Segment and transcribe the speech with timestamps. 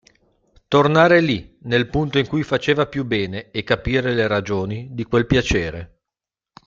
[0.67, 5.27] Tornare lì nel punto in cui faceva più bene e capire le ragioni di quel
[5.27, 5.99] piacere.